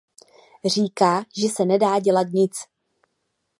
[0.65, 2.53] Říká, že se nedá dělat nic.